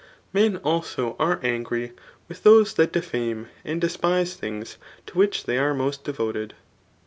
[0.33, 1.91] Men also are angry
[2.27, 6.55] with those that defame and despise things to which they are most devoted.